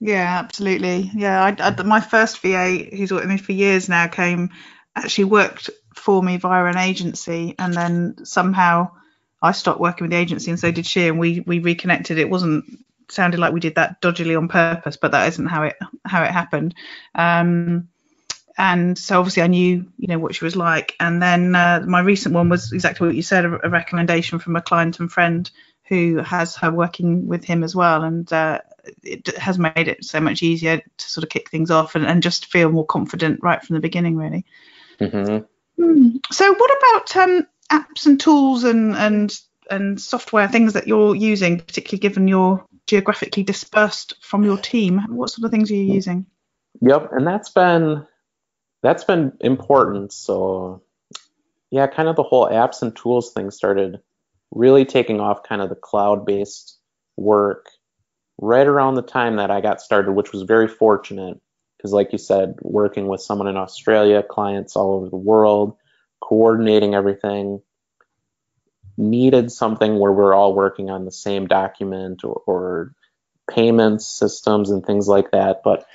[0.01, 1.11] Yeah, absolutely.
[1.15, 4.51] Yeah, I, I, my first VA, who's worked with me for years now, came
[4.97, 8.91] actually worked for me via an agency, and then somehow
[9.41, 12.19] I stopped working with the agency, and so did she, and we we reconnected.
[12.19, 12.65] It wasn't
[13.11, 16.31] sounded like we did that dodgily on purpose, but that isn't how it how it
[16.33, 16.75] happened.
[17.15, 17.89] Um,
[18.59, 22.01] and so obviously I knew you know what she was like, and then uh, my
[22.01, 25.51] recent one was exactly what you said, a, a recommendation from a client and friend
[25.87, 28.61] who has her working with him as well, and uh,
[29.03, 32.23] it has made it so much easier to sort of kick things off and, and
[32.23, 34.45] just feel more confident right from the beginning, really.
[34.99, 35.39] hmm
[35.79, 36.17] Hmm.
[36.33, 39.41] So, what about um, apps and tools and and
[39.71, 45.01] and software things that you're using, particularly given you're geographically dispersed from your team?
[45.09, 46.27] What sort of things are you using?
[46.81, 48.07] Yep, and that's been
[48.83, 50.13] that's been important.
[50.13, 50.83] So
[51.71, 54.01] yeah, kind of the whole apps and tools thing started
[54.51, 56.79] really taking off kind of the cloud-based
[57.17, 57.67] work
[58.41, 61.41] right around the time that I got started, which was very fortunate
[61.77, 65.77] because like you said, working with someone in Australia, clients all over the world,
[66.21, 67.61] coordinating everything
[68.97, 72.95] needed something where we're all working on the same document or, or
[73.49, 75.63] payments systems and things like that.
[75.63, 75.87] But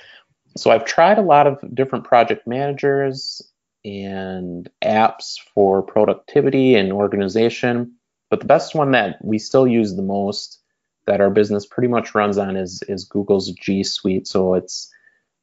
[0.56, 3.42] so I've tried a lot of different project managers
[3.84, 7.94] and apps for productivity and organization,
[8.30, 10.60] but the best one that we still use the most
[11.06, 14.26] that our business pretty much runs on is is Google's G Suite.
[14.26, 14.90] So it's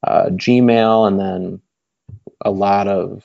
[0.06, 1.62] uh, Gmail and then
[2.44, 3.24] a lot of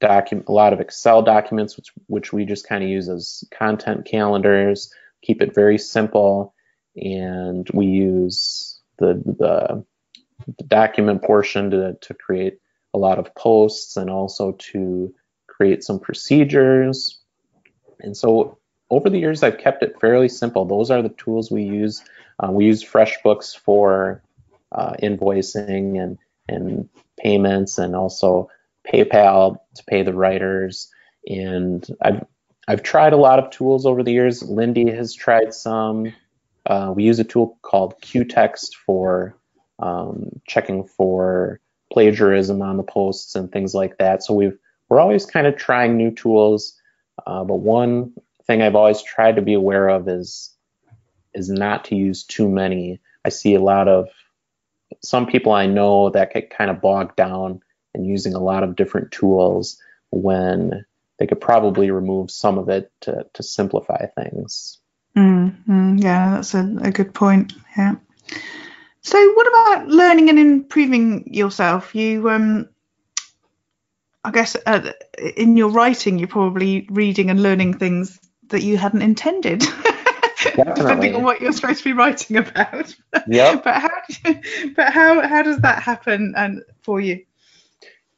[0.00, 4.06] document a lot of Excel documents which which we just kind of use as content
[4.06, 6.54] calendars, keep it very simple
[6.96, 9.84] and we use the the
[10.46, 12.58] the document portion to, to create
[12.94, 15.14] a lot of posts and also to
[15.46, 17.18] create some procedures.
[18.00, 18.58] And so
[18.90, 20.64] over the years, I've kept it fairly simple.
[20.64, 22.02] Those are the tools we use.
[22.38, 24.22] Uh, we use FreshBooks for
[24.72, 28.50] uh, invoicing and, and payments and also
[28.86, 30.90] PayPal to pay the writers.
[31.28, 32.24] And I've,
[32.66, 34.42] I've tried a lot of tools over the years.
[34.42, 36.12] Lindy has tried some.
[36.64, 39.34] Uh, we use a tool called Quetext for
[39.78, 41.60] um, checking for
[41.92, 44.22] plagiarism on the posts and things like that.
[44.22, 46.74] So we've we're always kind of trying new tools,
[47.26, 48.12] uh, but one
[48.46, 50.54] thing I've always tried to be aware of is
[51.34, 53.00] is not to use too many.
[53.24, 54.08] I see a lot of
[55.02, 57.60] some people I know that get kind of bogged down
[57.94, 60.84] in using a lot of different tools when
[61.18, 64.78] they could probably remove some of it to, to simplify things.
[65.16, 67.52] Mm, mm, yeah, that's a, a good point.
[67.76, 67.96] Yeah.
[69.08, 71.94] So, what about learning and improving yourself?
[71.94, 72.68] You, um,
[74.22, 74.92] I guess, uh,
[75.34, 79.60] in your writing, you're probably reading and learning things that you hadn't intended,
[80.42, 82.94] depending on what you're supposed to be writing about.
[83.26, 83.64] Yep.
[83.64, 83.90] but how,
[84.76, 87.24] but how, how does that happen and for you?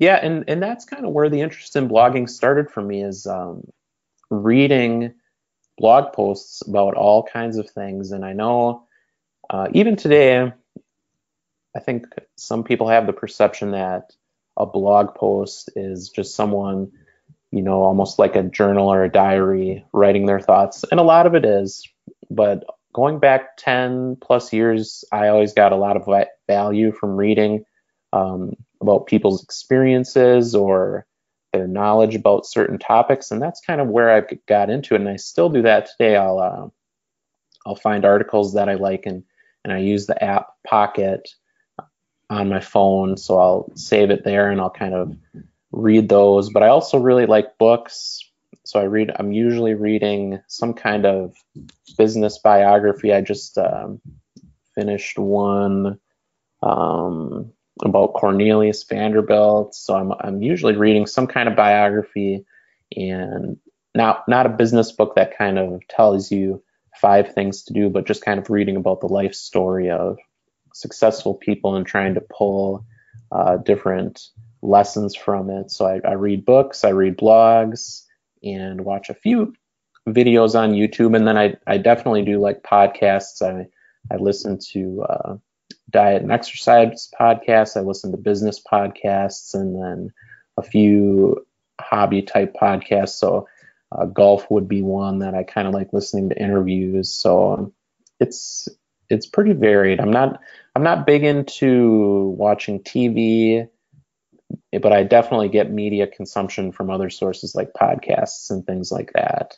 [0.01, 3.29] Yeah, and and that's kind of where the interest in blogging started for me is
[3.29, 3.63] um,
[4.29, 5.15] reading
[5.79, 8.89] blog posts about all kinds of things, and I know
[9.51, 10.53] uh, even today,
[11.75, 12.07] I think
[12.37, 14.13] some people have the perception that
[14.57, 16.91] a blog post is just someone,
[17.51, 21.27] you know, almost like a journal or a diary writing their thoughts, and a lot
[21.27, 21.87] of it is.
[22.31, 26.09] But going back 10 plus years, I always got a lot of
[26.49, 27.65] value from reading
[28.13, 31.07] um, about people's experiences or
[31.53, 35.01] their knowledge about certain topics, and that's kind of where I got into it.
[35.01, 36.17] And I still do that today.
[36.17, 36.69] I'll uh,
[37.67, 39.25] I'll find articles that I like and
[39.65, 41.29] and I use the app Pocket
[42.31, 45.17] on my phone, so I'll save it there and I'll kind of
[45.73, 46.49] read those.
[46.51, 48.21] But I also really like books,
[48.65, 49.11] so I read.
[49.19, 51.35] I'm usually reading some kind of
[51.99, 53.13] business biography.
[53.13, 54.01] I just um,
[54.75, 55.99] finished one
[56.63, 57.53] um,
[57.85, 62.45] about Cornelius Vanderbilt, so I'm I'm usually reading some kind of biography
[62.97, 63.57] and
[63.95, 66.63] not not a business book that kind of tells you
[67.01, 70.19] five things to do, but just kind of reading about the life story of
[70.75, 72.85] successful people and trying to pull
[73.33, 74.29] uh, different
[74.63, 75.71] lessons from it.
[75.71, 78.05] So I, I, read books, I read blogs,
[78.43, 79.55] and watch a few
[80.09, 81.17] videos on YouTube.
[81.17, 83.43] And then I, I definitely do like podcasts.
[83.43, 83.69] I,
[84.13, 85.37] I listen to uh,
[85.91, 90.13] diet and exercise podcasts, I listen to business podcasts, and then
[90.57, 91.47] a few
[91.81, 93.11] hobby type podcasts.
[93.11, 93.49] So
[93.93, 97.13] uh, golf would be one that I kind of like listening to interviews.
[97.13, 97.73] So
[98.19, 98.69] it's
[99.11, 100.01] it's pretty varied.
[100.01, 100.41] I'm not
[100.75, 103.69] I'm not big into watching TV,
[104.81, 109.57] but I definitely get media consumption from other sources like podcasts and things like that.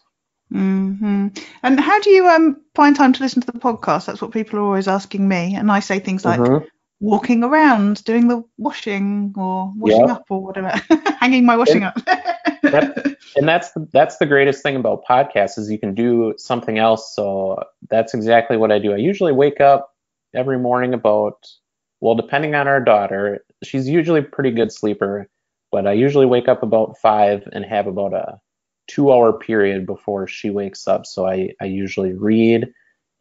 [0.50, 1.28] hmm
[1.62, 4.06] And how do you um find time to listen to the podcast?
[4.06, 6.64] That's what people are always asking me, and I say things like mm-hmm.
[7.00, 10.10] walking around, doing the washing, or washing yep.
[10.10, 10.72] up, or whatever,
[11.20, 12.00] hanging my washing and, up.
[12.62, 16.79] that, and that's the, that's the greatest thing about podcasts is you can do something
[16.79, 17.14] else.
[17.14, 18.92] So that's exactly what I do.
[18.92, 19.94] I usually wake up
[20.35, 21.46] every morning about,
[22.01, 25.29] well, depending on our daughter, she's usually a pretty good sleeper,
[25.70, 28.40] but I usually wake up about five and have about a
[28.88, 31.07] two hour period before she wakes up.
[31.07, 32.72] So I, I usually read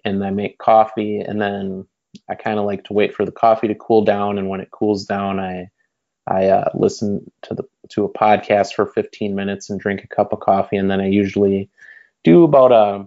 [0.03, 1.85] and I make coffee and then
[2.29, 4.37] I kind of like to wait for the coffee to cool down.
[4.37, 5.69] And when it cools down, I,
[6.27, 10.33] I uh, listen to the to a podcast for 15 minutes and drink a cup
[10.33, 11.69] of coffee, and then I usually
[12.23, 13.05] do about a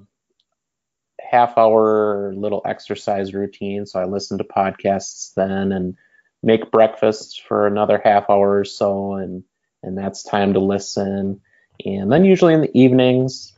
[1.21, 3.87] half hour little exercise routine.
[3.87, 5.97] So I listen to podcasts then and
[6.43, 9.45] make breakfast for another half hour or so and
[9.83, 11.41] and that's time to listen.
[11.85, 13.53] And then usually in the evenings,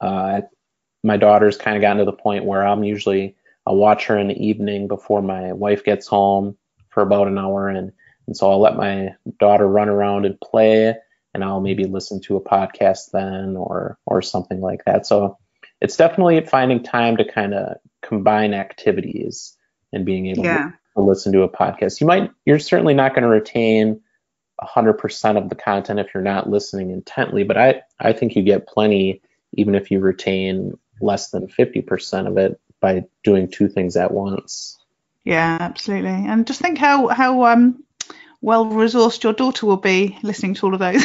[0.00, 0.40] uh,
[1.04, 4.28] my daughter's kind of gotten to the point where I'm usually I'll watch her in
[4.28, 6.56] the evening before my wife gets home
[6.88, 7.92] for about an hour and
[8.26, 10.94] and so I'll let my daughter run around and play
[11.34, 15.06] and I'll maybe listen to a podcast then or or something like that.
[15.06, 15.38] So
[15.80, 19.56] it's definitely finding time to kind of combine activities
[19.92, 20.70] and being able yeah.
[20.96, 22.00] to listen to a podcast.
[22.00, 24.00] You might, you're certainly not going to retain
[24.62, 28.66] 100% of the content if you're not listening intently, but I, I think you get
[28.66, 29.20] plenty
[29.52, 34.78] even if you retain less than 50% of it by doing two things at once.
[35.24, 36.10] Yeah, absolutely.
[36.10, 37.82] And just think how how um
[38.40, 41.04] well resourced your daughter will be listening to all of those.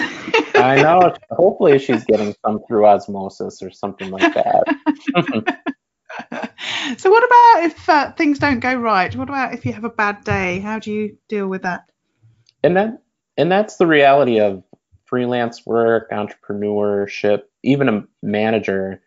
[0.56, 1.14] I know.
[1.32, 4.64] Hopefully, she's getting some through osmosis or something like that.
[6.98, 9.16] so, what about if uh, things don't go right?
[9.16, 10.60] What about if you have a bad day?
[10.60, 11.90] How do you deal with that?
[12.64, 13.02] And that,
[13.38, 14.64] and that's the reality of
[15.06, 19.02] freelance work, entrepreneurship, even a manager.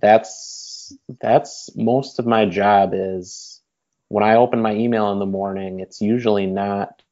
[0.00, 3.60] That's that's most of my job is
[4.08, 5.80] when I open my email in the morning.
[5.80, 7.02] It's usually not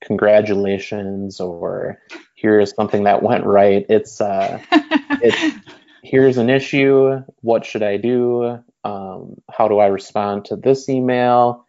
[0.00, 1.98] congratulations or
[2.34, 3.84] here's something that went right.
[3.88, 5.56] It's uh, it's
[6.02, 7.22] here's an issue.
[7.40, 8.62] What should I do?
[8.84, 11.66] Um, how do I respond to this email?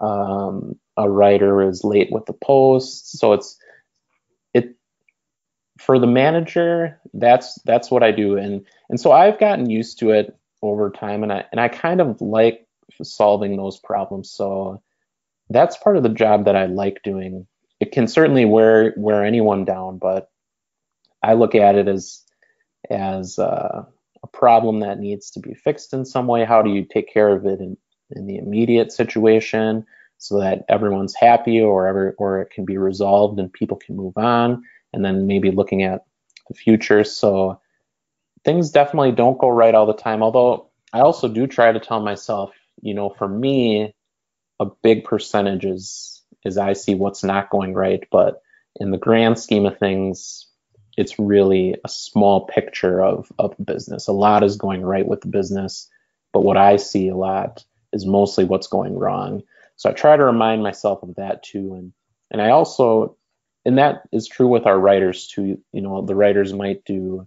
[0.00, 3.58] Um, a writer is late with the post, so it's
[4.54, 4.76] it
[5.78, 7.00] for the manager.
[7.12, 11.22] That's that's what I do, and and so I've gotten used to it over time,
[11.22, 12.66] and I and I kind of like
[13.02, 14.30] solving those problems.
[14.30, 14.82] So
[15.50, 17.46] that's part of the job that I like doing
[17.82, 20.30] it can certainly wear wear anyone down, but
[21.20, 22.22] I look at it as
[22.88, 23.84] as uh,
[24.22, 26.44] a problem that needs to be fixed in some way.
[26.44, 27.76] How do you take care of it in,
[28.12, 29.84] in the immediate situation
[30.18, 34.16] so that everyone's happy or ever or it can be resolved and people can move
[34.16, 36.04] on and then maybe looking at
[36.46, 37.02] the future.
[37.02, 37.60] So
[38.44, 40.22] things definitely don't go right all the time.
[40.22, 43.92] Although I also do try to tell myself, you know, for me,
[44.60, 46.11] a big percentage is
[46.44, 48.04] is I see what's not going right.
[48.10, 48.42] But
[48.76, 50.46] in the grand scheme of things,
[50.96, 54.08] it's really a small picture of, of the business.
[54.08, 55.88] A lot is going right with the business,
[56.32, 59.42] but what I see a lot is mostly what's going wrong.
[59.76, 61.74] So I try to remind myself of that too.
[61.74, 61.92] And
[62.30, 63.16] and I also
[63.64, 65.58] and that is true with our writers too.
[65.72, 67.26] You know, the writers might do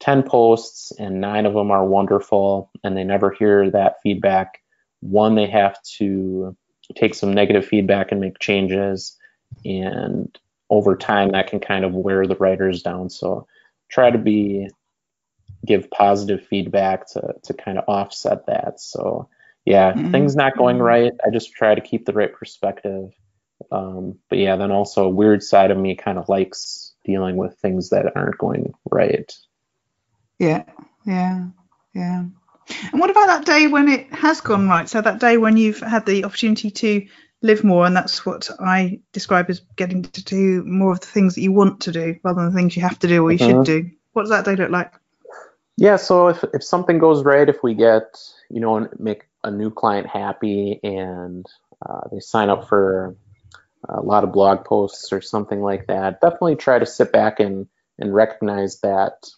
[0.00, 4.60] 10 posts and nine of them are wonderful and they never hear that feedback.
[5.00, 6.56] One, they have to
[6.92, 9.16] take some negative feedback and make changes.
[9.64, 10.36] And
[10.70, 13.10] over time, that can kind of wear the writers down.
[13.10, 13.46] So
[13.88, 14.68] try to be
[15.64, 18.80] give positive feedback to to kind of offset that.
[18.80, 19.28] So
[19.64, 20.10] yeah, mm-hmm.
[20.10, 21.12] things not going right.
[21.24, 23.12] I just try to keep the right perspective.
[23.70, 27.56] Um, but yeah, then also a weird side of me kind of likes dealing with
[27.58, 29.32] things that aren't going right.
[30.38, 30.64] Yeah,
[31.06, 31.46] yeah,
[31.94, 32.24] yeah.
[32.68, 34.88] And what about that day when it has gone right?
[34.88, 37.06] So that day when you've had the opportunity to
[37.42, 41.34] live more, and that's what I describe as getting to do more of the things
[41.34, 43.38] that you want to do rather than the things you have to do or you
[43.38, 43.64] mm-hmm.
[43.64, 43.90] should do.
[44.12, 44.92] What does that day look like?
[45.76, 48.18] Yeah, so if, if something goes right, if we get,
[48.50, 51.46] you know, make a new client happy and
[51.84, 53.16] uh, they sign up for
[53.88, 57.66] a lot of blog posts or something like that, definitely try to sit back and,
[57.98, 59.28] and recognize that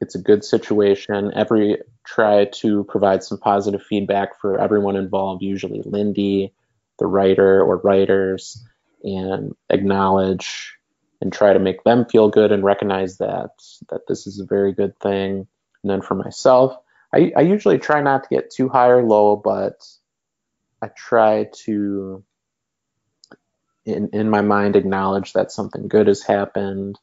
[0.00, 1.32] it's a good situation.
[1.34, 6.52] Every try to provide some positive feedback for everyone involved, usually Lindy,
[6.98, 8.64] the writer or writers,
[9.02, 10.74] and acknowledge
[11.20, 13.50] and try to make them feel good and recognize that
[13.90, 15.46] that this is a very good thing.
[15.82, 16.76] And then for myself,
[17.14, 19.84] I, I usually try not to get too high or low, but
[20.80, 22.24] I try to
[23.84, 26.98] in in my mind acknowledge that something good has happened.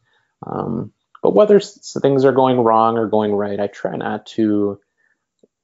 [0.46, 0.94] Um,
[1.26, 4.80] but whether things are going wrong or going right, I try not to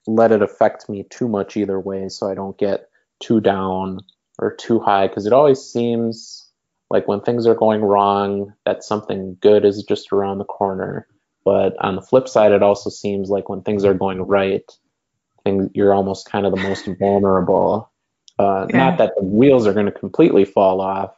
[0.08, 2.90] let it affect me too much either way, so I don't get
[3.20, 4.00] too down
[4.40, 6.50] or too high, because it always seems
[6.90, 11.06] like when things are going wrong, that something good is just around the corner.
[11.46, 14.66] But on the flip side, it also seems like when things are going right,
[15.44, 17.92] things, you're almost kind of the most vulnerable.
[18.40, 18.78] Uh, yeah.
[18.78, 21.14] Not that the wheels are going to completely fall off,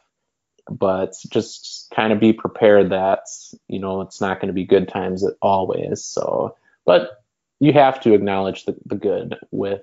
[0.68, 3.26] but just kind of be prepared that
[3.68, 6.04] you know it's not going to be good times always.
[6.04, 7.22] So, but
[7.60, 9.82] you have to acknowledge the, the good with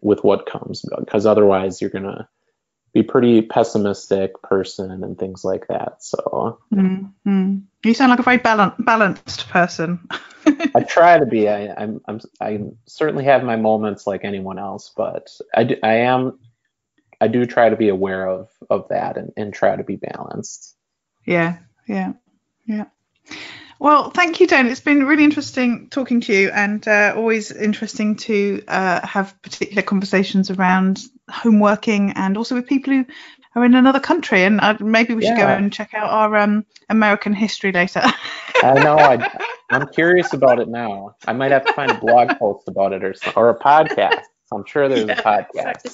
[0.00, 2.28] with what comes because otherwise you're going to
[2.92, 6.02] be pretty pessimistic person and things like that.
[6.02, 7.58] So mm-hmm.
[7.84, 10.08] you sound like a very balanced balanced person.
[10.74, 11.48] I try to be.
[11.48, 15.94] I, I'm, I'm I certainly have my moments like anyone else, but I, do, I
[15.94, 16.38] am
[17.20, 20.75] I do try to be aware of of that and, and try to be balanced.
[21.26, 22.12] Yeah, yeah,
[22.66, 22.84] yeah.
[23.78, 24.68] Well, thank you, Dan.
[24.68, 29.82] It's been really interesting talking to you, and uh, always interesting to uh, have particular
[29.82, 33.04] conversations around home working, and also with people who
[33.54, 34.44] are in another country.
[34.44, 38.02] And uh, maybe we should go and check out our um, American history later.
[38.62, 38.96] I know.
[38.96, 39.30] I,
[39.70, 41.16] am curious about it now.
[41.26, 44.22] I might have to find a blog post about it or or a podcast.
[44.52, 45.84] I'm sure there's yeah, a podcast.
[45.84, 45.90] Exactly.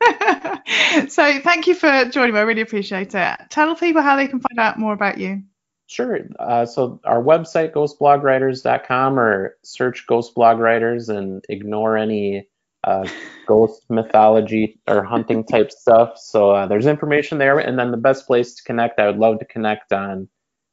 [1.08, 2.40] so thank you for joining me.
[2.40, 3.38] I really appreciate it.
[3.50, 5.42] Tell people how they can find out more about you.
[5.88, 6.18] Sure.
[6.40, 12.48] Uh, so our website, ghostblogwriters.com, or search Ghost Blog Writers and ignore any
[12.82, 13.08] uh,
[13.46, 16.18] ghost mythology or hunting type stuff.
[16.18, 17.58] So uh, there's information there.
[17.58, 20.28] And then the best place to connect, I would love to connect on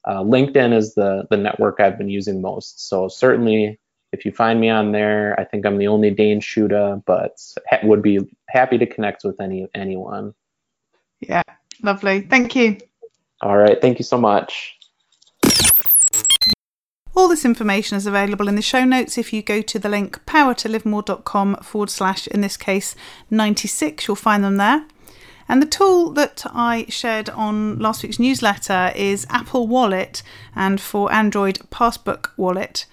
[0.06, 2.88] uh, LinkedIn is the, the network I've been using most.
[2.90, 3.80] So certainly
[4.14, 7.80] if you find me on there, I think I'm the only Dane Shuda, but ha-
[7.84, 10.34] would be happy to connect with any anyone.
[11.20, 11.42] Yeah,
[11.82, 12.22] lovely.
[12.22, 12.78] Thank you.
[13.42, 13.82] All right.
[13.82, 14.78] Thank you so much.
[17.16, 20.26] All this information is available in the show notes if you go to the link
[20.26, 22.96] powertolivemore.com forward slash, in this case,
[23.30, 24.08] 96.
[24.08, 24.86] You'll find them there.
[25.48, 30.24] And the tool that I shared on last week's newsletter is Apple Wallet
[30.56, 32.86] and for Android Passbook Wallet.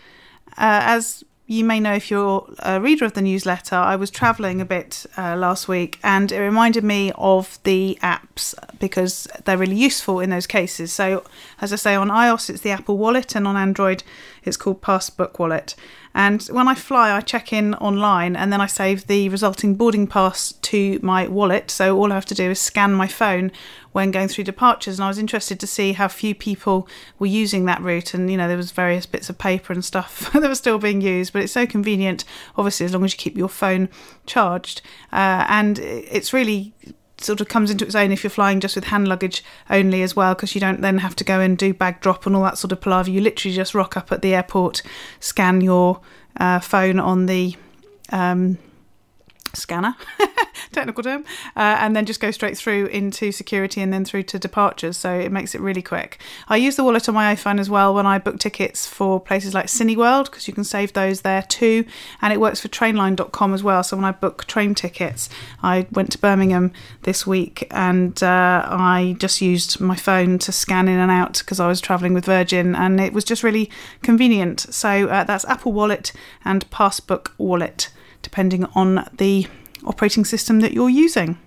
[0.58, 4.60] Uh, as you may know if you're a reader of the newsletter, I was traveling
[4.60, 9.74] a bit uh, last week and it reminded me of the apps because they're really
[9.74, 10.92] useful in those cases.
[10.92, 11.24] So,
[11.60, 14.04] as I say, on iOS it's the Apple Wallet and on Android
[14.44, 15.74] it's called Passbook Wallet.
[16.14, 20.06] And when I fly, I check in online and then I save the resulting boarding
[20.06, 21.70] pass to my wallet.
[21.70, 23.52] So all I have to do is scan my phone
[23.92, 24.98] when going through departures.
[24.98, 26.88] And I was interested to see how few people
[27.18, 28.12] were using that route.
[28.12, 31.00] And, you know, there was various bits of paper and stuff that were still being
[31.00, 32.24] used, but it's so convenient,
[32.56, 33.88] obviously, as long as you keep your phone
[34.26, 34.82] charged.
[35.12, 36.74] Uh, and it's really
[37.22, 40.16] sort of comes into its own if you're flying just with hand luggage only as
[40.16, 42.58] well, because you don't then have to go and do bag drop and all that
[42.58, 43.10] sort of palaver.
[43.10, 44.82] You literally just rock up at the airport,
[45.20, 46.00] scan your
[46.38, 47.56] uh, phone on the
[48.10, 48.58] um,
[49.54, 49.96] scanner,
[50.72, 51.24] technical term,
[51.56, 54.96] uh, and then just go straight through into security and then through to departures.
[54.96, 56.20] So it makes it really quick.
[56.48, 59.54] I use the wallet on my iPhone as well when I book tickets for places
[59.54, 61.84] like Cineworld because you can save those there too,
[62.22, 63.82] and it works for Trainline.com as well.
[63.82, 65.28] So when I book train tickets,
[65.62, 66.72] I went to Birmingham
[67.02, 71.60] this week and uh, I just used my phone to scan in and out because
[71.60, 73.70] I was travelling with Virgin, and it was just really
[74.02, 74.60] convenient.
[74.60, 76.12] So uh, that's Apple Wallet
[76.44, 77.90] and Passbook Wallet
[78.22, 79.46] depending on the
[79.84, 81.38] operating system that you're using.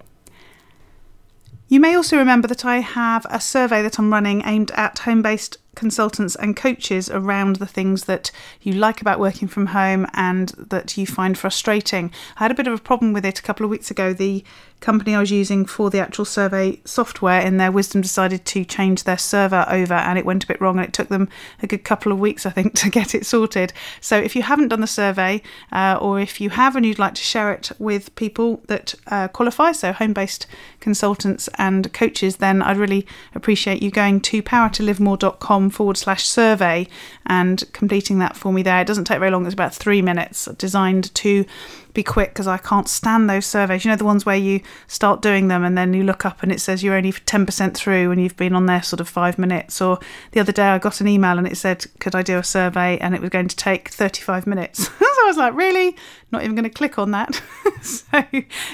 [1.68, 5.22] You may also remember that I have a survey that I'm running aimed at home
[5.22, 10.50] based consultants and coaches around the things that you like about working from home and
[10.58, 12.12] that you find frustrating.
[12.38, 14.14] I had a bit of a problem with it a couple of weeks ago.
[14.14, 14.44] The
[14.84, 19.06] company I was using for the actual survey software in their wisdom decided to change
[19.06, 21.30] their server over and it went a bit wrong and it took them
[21.62, 23.72] a good couple of weeks I think to get it sorted.
[24.02, 27.16] So if you haven't done the survey uh, or if you have and you'd like
[27.16, 30.48] to share it with people that uh, qualify, so home-based
[30.82, 36.88] consultants and coaches, then I'd really appreciate you going to powertolivemore.com powertolivemore.com forward slash survey
[37.26, 38.82] and completing that for me there.
[38.82, 41.46] It doesn't take very long, it's about three minutes, designed to
[41.94, 43.86] be quick because I can't stand those surveys.
[43.86, 46.52] You know, the ones where you start doing them and then you look up and
[46.52, 49.80] it says you're only 10% through and you've been on there sort of five minutes.
[49.80, 50.00] Or
[50.32, 52.98] the other day I got an email and it said, Could I do a survey?
[52.98, 54.88] And it was going to take 35 minutes.
[55.00, 55.96] so I was like, Really?
[56.32, 57.40] Not even going to click on that.
[57.84, 58.24] so,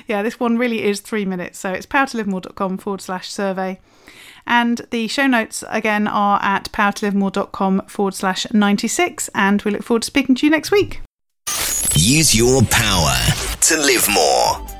[0.08, 1.60] yeah, this one really is three minutes.
[1.60, 3.80] So it's powertolivemore.com forward slash survey.
[4.50, 9.30] And the show notes again are at powertolivemore.com forward slash 96.
[9.34, 11.02] And we look forward to speaking to you next week.
[11.94, 13.16] Use your power
[13.62, 14.79] to live more.